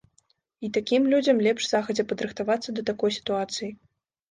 [0.67, 3.73] І такім людзям лепш загадзя падрыхтавацца да такой сітуацыі.